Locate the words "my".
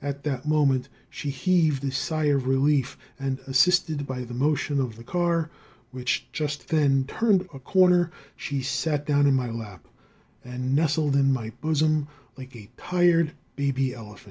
9.34-9.50, 11.34-11.50